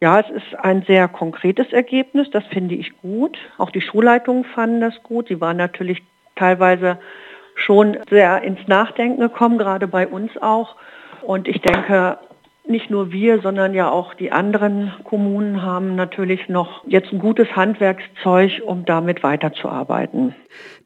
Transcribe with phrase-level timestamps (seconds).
[0.00, 3.38] Ja, es ist ein sehr konkretes Ergebnis, das finde ich gut.
[3.56, 5.28] Auch die Schulleitungen fanden das gut.
[5.28, 6.02] Sie waren natürlich
[6.34, 6.98] teilweise
[7.54, 10.76] schon sehr ins Nachdenken gekommen, gerade bei uns auch.
[11.22, 12.18] Und ich denke,
[12.68, 17.54] nicht nur wir, sondern ja auch die anderen Kommunen haben natürlich noch jetzt ein gutes
[17.54, 20.34] Handwerkszeug, um damit weiterzuarbeiten.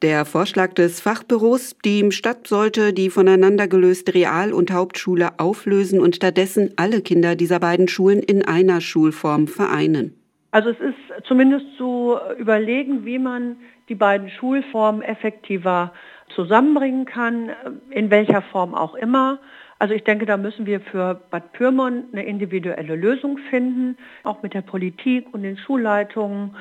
[0.01, 6.15] Der Vorschlag des Fachbüros, die Stadt sollte die voneinander gelöste Real- und Hauptschule auflösen und
[6.15, 10.15] stattdessen alle Kinder dieser beiden Schulen in einer Schulform vereinen.
[10.51, 13.57] Also es ist zumindest zu überlegen, wie man
[13.87, 15.93] die beiden Schulformen effektiver
[16.35, 17.49] zusammenbringen kann,
[17.89, 19.39] in welcher Form auch immer.
[19.81, 24.53] Also ich denke, da müssen wir für Bad Pyrmont eine individuelle Lösung finden, auch mit
[24.53, 26.55] der Politik und den Schulleitungen.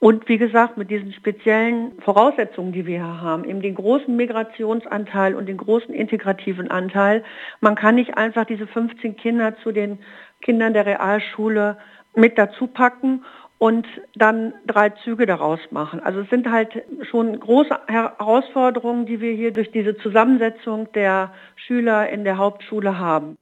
[0.00, 5.36] Und wie gesagt, mit diesen speziellen Voraussetzungen, die wir hier haben, eben den großen Migrationsanteil
[5.36, 7.22] und den großen integrativen Anteil.
[7.60, 10.00] Man kann nicht einfach diese 15 Kinder zu den
[10.40, 11.76] Kindern der Realschule
[12.16, 13.24] mit dazu packen
[13.62, 16.00] und dann drei Züge daraus machen.
[16.00, 22.08] Also es sind halt schon große Herausforderungen, die wir hier durch diese Zusammensetzung der Schüler
[22.08, 23.38] in der Hauptschule haben.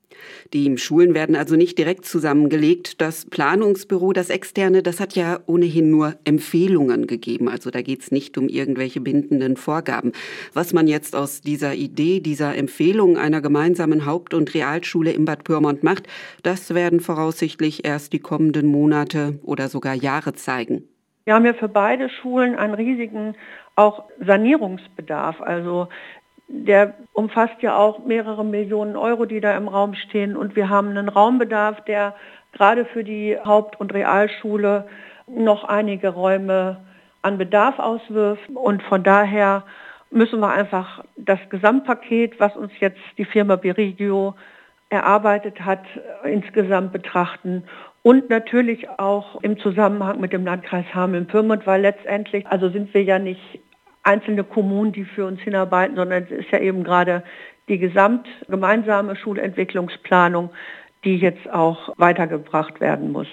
[0.52, 3.00] Die Schulen werden also nicht direkt zusammengelegt.
[3.00, 7.48] Das Planungsbüro, das externe, das hat ja ohnehin nur Empfehlungen gegeben.
[7.48, 10.12] Also da geht es nicht um irgendwelche bindenden Vorgaben.
[10.52, 15.44] Was man jetzt aus dieser Idee, dieser Empfehlung einer gemeinsamen Haupt- und Realschule im Bad
[15.44, 16.06] Pyrmont macht,
[16.42, 20.84] das werden voraussichtlich erst die kommenden Monate oder sogar Jahre zeigen.
[21.24, 23.36] Wir haben ja für beide Schulen einen riesigen
[23.76, 25.40] auch Sanierungsbedarf.
[25.40, 25.88] Also
[26.52, 30.36] der umfasst ja auch mehrere Millionen Euro, die da im Raum stehen.
[30.36, 32.14] Und wir haben einen Raumbedarf, der
[32.52, 34.86] gerade für die Haupt- und Realschule
[35.28, 36.78] noch einige Räume
[37.22, 38.48] an Bedarf auswirft.
[38.52, 39.62] Und von daher
[40.10, 44.34] müssen wir einfach das Gesamtpaket, was uns jetzt die Firma Birigio
[44.88, 45.84] erarbeitet hat,
[46.24, 47.62] insgesamt betrachten
[48.02, 53.18] und natürlich auch im Zusammenhang mit dem Landkreis Hameln-Pyrmont, weil letztendlich, also sind wir ja
[53.18, 53.60] nicht
[54.02, 57.22] einzelne Kommunen, die für uns hinarbeiten, sondern es ist ja eben gerade
[57.68, 60.50] die gesamt gemeinsame Schulentwicklungsplanung,
[61.04, 63.28] die jetzt auch weitergebracht werden muss.